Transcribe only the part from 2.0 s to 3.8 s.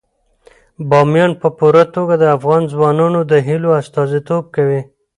د افغان ځوانانو د هیلو